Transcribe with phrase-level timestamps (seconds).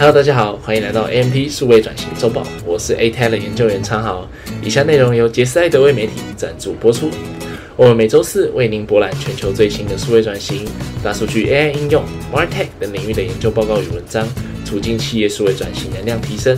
[0.00, 4.28] Hello，大家好，欢迎来到 AMP 数位转型周报，我是 A t e l 研究员昌豪。
[4.62, 7.10] 以下内容由杰斯艾德威媒体赞助播出。
[7.74, 10.64] 我们每周四为您博览全球最新的数位转型、
[11.02, 14.24] 大数据、AI 应用、MarTech 等领域的研究报告与文章，
[14.64, 16.56] 促进企业数位转型能量提升。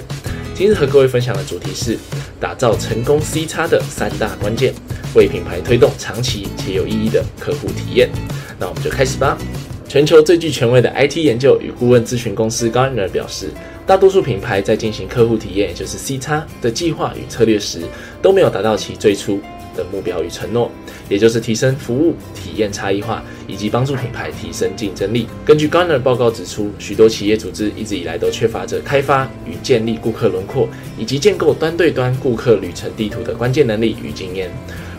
[0.54, 1.96] 今日和各位分享的主题是
[2.38, 4.74] 打造成功 C 叉的三大关键，
[5.14, 8.10] 为品牌推动长期且有意义的客户体验。
[8.58, 9.38] 那我们就开始吧。
[9.90, 13.48] 全球最具权威的 IT 研究与顾问咨询公司 Gartner 表示，
[13.84, 17.80] 大多数品牌在进行客户体验，也就是 C 叉的计划与策略时，
[18.22, 19.40] 都没有达到其最初
[19.74, 20.70] 的目标与承诺，
[21.08, 25.26] 也就是提升服务体验差异化，以及帮助品牌提升竞争力。
[25.44, 34.52] 根据 Gartner 报告指出，许多企业组织一直以来都缺乏着开发与建立顾客轮廓，以及建构端对端顾客旅程地图的关键能力与经验。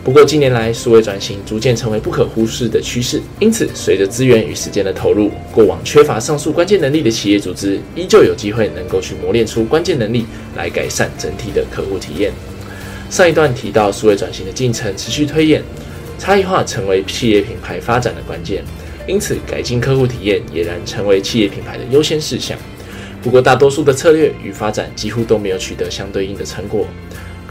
[0.04, 10.26] 不过，近年来数位转型逐渐成为不可忽视的趋势，因此，随着资源与时间的投入，过往缺乏上述关键能力的企业组织，依旧有机会能够去磨练出关键能力，
[10.58, 12.32] 来改善整体的客户体验。
[13.12, 15.62] 上一段提到，数位转型的进程持续推演，
[16.18, 18.64] 差异化成为企业品牌发展的关键，
[19.08, 22.58] 因此，改进客户体验俨然成为企业品牌的优先事项。
[23.22, 26.88] 不过，大多数的策略与发展几乎都没有取得相对应的成果。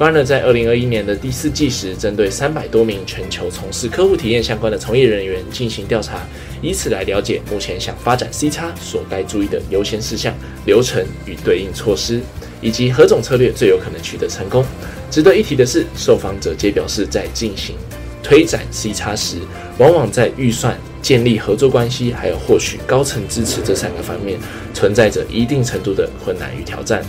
[0.00, 6.26] Gartner 在二零二一年的第四季时，针对三百多名全球从事客户体验相关的从业人员进行调查，
[6.62, 10.34] 以此来了解目前想发展 C 叉所该注意的优先事项、
[10.64, 12.18] 流程与对应措施，
[12.62, 14.64] 以及何种策略最有可能取得成功。
[15.10, 17.76] 值得一提的是，受访者皆表示，在进行
[18.22, 19.36] 推展 C 叉时，
[19.76, 24.38] 往往在预算、建立合作关系，还有获取高层支持这三个方面，
[24.72, 27.04] 存在着一定程度的困难与挑战。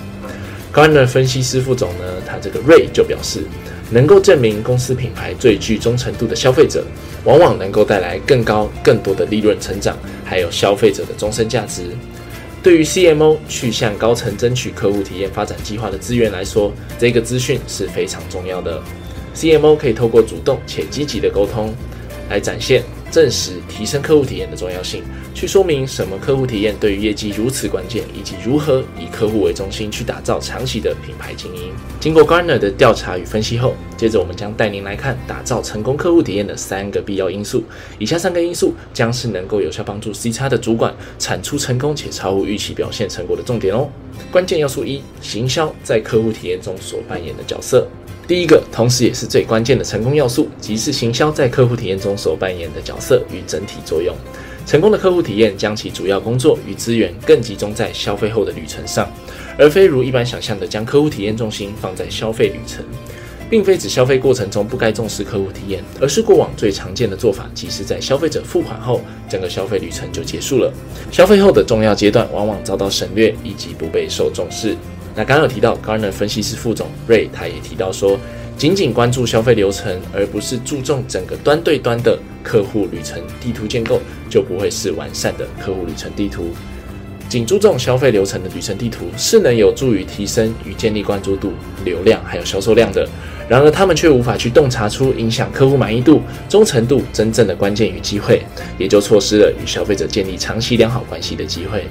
[0.73, 3.44] Garner 分析师副总呢，他这个 Ray 就表示，
[3.89, 6.86] 能够证明公司品牌最具忠诚度的消费者，
[7.25, 11.83] 往往能够带来更高、更多的利润成长，还有消费者的终身价值。
[12.64, 18.81] 对于 CMO 去向高层争取客户体验发展计划的资源来说，这个资讯是非常重要的。
[19.36, 21.73] CMO 可以透过主动且积极的沟通，
[22.30, 22.83] 来展现。
[23.11, 25.04] 证实提升客户体验的重要性，
[25.36, 31.73] 去说明什么客户体验对于业绩如此关键，以及如何以客户为中心去打造长期的品牌经营。
[32.00, 37.64] 经过 Garner 的调查与分析后，接着我们将带您来看打造成功客户体验的三个必要因素。
[38.00, 43.89] 以下三个因素将是能够有效帮助 C 叉的主管产出成功且超乎预期表现成果的重点哦。
[44.32, 47.86] 关键要素一：行销在客户体验中所扮演的角色。
[48.27, 54.15] 第一个，同时也是最关键的成功要素，即是行销在客户体验中所扮演的角色与整体作用。
[54.65, 59.11] 成功的客户体验将其主要工作与资源更集中在消费后的旅程上，
[59.58, 62.86] 而非如一般想象的将客户体验重心放在消费旅程，
[63.49, 70.71] 并非指消费过程中不该重视客户体验，而是过往最常见的做法，即是在消费者付款后，整个消费旅程就结束了。
[71.11, 74.77] 消费后的重要阶段往往遭到省略以及不被受重视。
[75.16, 78.17] 那刚刚有提到 g a r n e r 分析师副总 Ray 他也提到说，
[78.58, 86.50] 仅仅关注消费流程，而不是注重整个端对端的客户旅程地图建构，就不会是完善的客户旅程地图。
[87.27, 91.54] 仅注重消费流程的旅程地图，是能有助于提升与建立关注度、
[91.86, 93.08] 流量还有销售量的。
[93.48, 98.44] 然而，他们却无法去洞察出影响客户满意度、忠诚度真正的关键与机会，
[98.77, 101.86] 也就错失了与消费者建立长期良好关系的机会。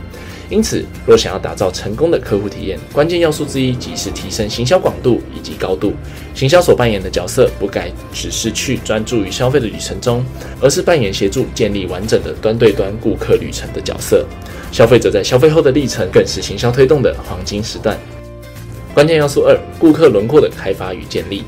[0.50, 5.94] 因此，若想要打造成功的客户体验，关键要素之一即是提升行销广度以及高度。
[6.34, 10.24] 行销所扮演的角色不该只是去专注于消费的旅程中，
[10.60, 14.26] 而是扮演协助建立完整的端对端顾客旅程的角色。
[14.72, 17.96] 消费者在消费后的历程更是行销推动的黄金时段。
[18.92, 21.44] 关键要素二：顾客轮廓的开发与建立。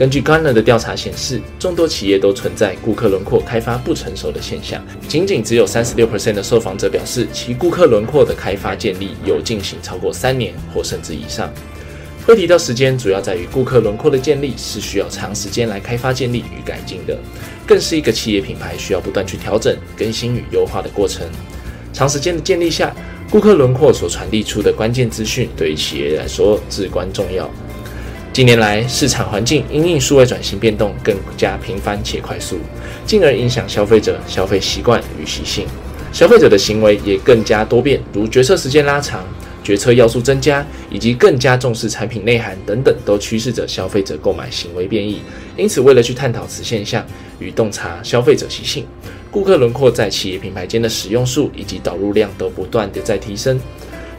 [0.00, 4.82] 根据 Gartner 的调查显示，众多企业都存在顾客轮廓开发不成熟的现象。
[5.06, 11.52] 仅仅只有三十六 percent 的受访者表示，其顾客轮廓的开发建立有进行超过三年或甚至以上。
[12.24, 17.14] 会提到时间，主要在于顾客轮廓的建立是需要长时间来开发建立与改进的，
[17.66, 21.26] 更是一个企业品牌需要不断去调整、更新与优化的过程。
[21.92, 22.96] 长时间的建立下，
[23.30, 27.50] 顾客轮廓所传递出的关键资讯，对于企业来说至关重要。
[28.32, 32.58] 近年来，市场环境因应数位转型变动更加频繁且快速，
[33.04, 35.66] 进而影响消费者消费习惯与习性。
[36.12, 39.26] 消费者的行为也更加多变，如决策时间拉长、
[39.64, 45.20] 决策要素增加，以及更加重视产品内涵等等，都驱使着消费者购买行为变异。
[45.56, 47.04] 因此，为了去探讨此现象
[47.40, 48.86] 与洞察消费者习性，
[49.28, 53.60] 顾客轮廓在企业品牌间的使用数以及导入量都不断的在提升。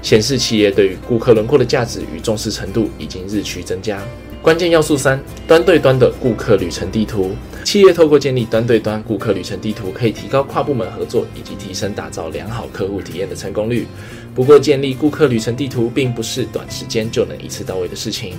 [0.02, 4.02] 显示企业对于顾客轮廓的价值与重视程度已经日趋增加。
[4.42, 7.32] 关键要素三：端对端的顾客旅程地图。
[7.64, 13.86] 企业透过建立端对端顾客旅程地图，可以提高跨部门合作以及提升打造良好客户体验的成功率。
[14.34, 18.34] 不过，建立顾客旅程地图并不是短时间就能一次到位的事情。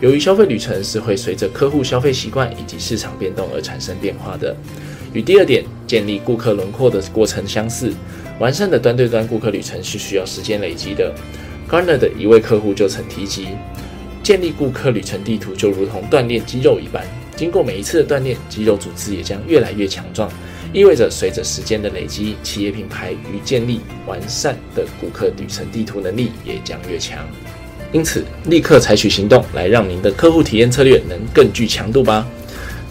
[0.00, 4.56] 由于消费旅程是会随着客户消费习惯以及市场变动而产生变化的，
[5.12, 7.92] 与第二点建立顾客轮廓的过程相似，
[8.38, 11.12] 完善的端对端顾客旅程是需要时间累积的。
[11.68, 13.48] Garner 的一位客户就曾提及，
[14.22, 17.04] 建立顾客旅程地图就如同锻炼肌肉一般，
[17.36, 20.30] 经过每一次的锻炼，肌肉组织也将越来越强壮。
[20.72, 27.18] 意味着随着时间的累积，企业品牌与建立完善的顾客旅程地图能力也将越强。
[27.92, 32.26] 因此，立刻采取行动来让您的客户体验策略能更具强度吧。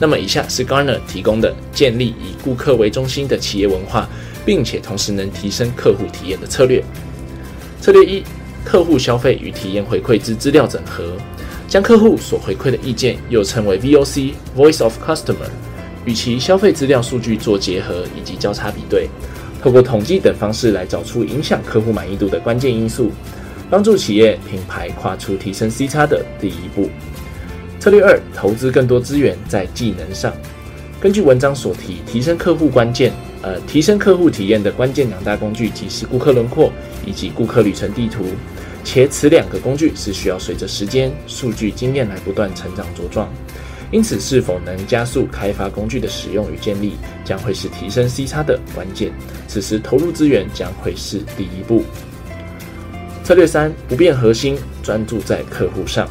[0.01, 4.09] 那么，以下是 Garner 提供的建立以顾客为中心的企业文化，
[4.44, 6.83] 并且同时能提升客户体验的策略。
[7.80, 8.24] 策略一：
[8.65, 11.15] 客户消费与体验回馈之资料整合，
[11.68, 15.51] 将客户所回馈的意见，又称为 VOC（Voice of Customer）。
[16.04, 19.07] 与其消费资料数据做结合以及交叉比对，
[19.62, 23.12] 透过统计等方式来找出影响客户满意度的关键因素，
[23.69, 26.89] 帮助企业品牌跨出提升 C 差的第一步。
[27.81, 30.31] 策略二：投资更多资源在技能上。
[31.00, 33.12] 根据文章所提，提升客户关键，
[33.42, 36.72] 呃，提升客户体验的关键两大工具即是顾客轮廓
[37.04, 38.24] 以及顾客旅程地图，
[38.83, 43.28] 且此两个工具是需要随着时间、数据经验来不断成长茁壮。
[43.89, 46.94] 因此，是否能加速开发工具的使用与建立，
[47.25, 49.12] 将会是提升 C 差的关键。
[49.48, 51.83] 此时投入资源将会是第一步。
[53.24, 56.07] 策略三：不变核心，专注在客户上。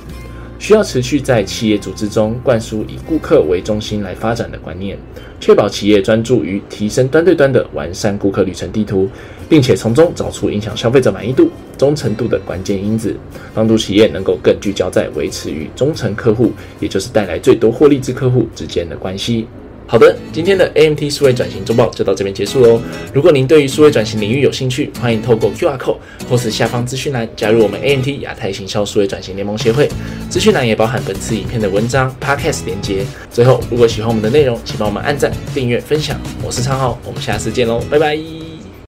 [0.61, 4.97] 需要持续在企业组织中灌输以顾客为中心来发展的观念，
[5.41, 9.09] 确保企业专注于提升端对端的完善顾客旅程地图，
[9.49, 13.17] 并且从中找出影响消费者满意度、忠诚度的关键因子，
[13.55, 19.47] 帮助企业能够更聚焦在维持与忠诚客户，也就是带来最多获利之客户之间的关系。
[19.91, 22.81] 好的，今天的 AMT 数位转型周报就到这边结束喽。
[23.13, 25.97] 如果您对于数位转型领域有兴趣，欢迎透过 QR code
[26.29, 29.89] 或是下方资讯栏加入我们 AMT 亚太行销数位转型联盟协会。
[30.29, 33.05] 资讯栏也包含本次影片的文章、Podcast 连接。
[33.33, 36.17] 最后，如果喜欢我们的内容，请帮我们按赞、订阅、分享。
[36.41, 38.40] 我是昌浩，我们下次见喽，拜拜。